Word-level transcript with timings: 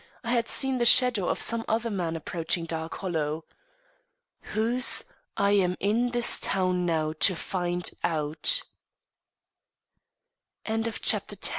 I 0.23 0.31
had 0.31 0.47
seen 0.47 0.79
the 0.79 0.83
shadow 0.85 1.29
of 1.29 1.39
some 1.39 1.63
other 1.67 1.91
man 1.91 2.15
approaching 2.15 2.65
Dark 2.65 2.95
Hollow. 3.01 3.45
WHOSE, 4.55 5.03
I 5.37 5.51
AM 5.51 5.77
IN 5.79 6.09
THIS 6.09 6.39
TOWN 6.39 6.87
NOW 6.87 7.13
TO 7.13 7.35
FIND 7.35 7.91
OUT." 8.03 8.63
XI 10.67 10.73
"I 10.73 10.75
WILL 10.77 10.83
THINK 10.85 11.13
ABO 11.33 11.49